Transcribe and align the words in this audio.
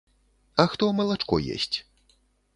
А 0.63 0.65
хто 0.71 0.89
малачко 1.01 1.41
есць? 1.59 1.71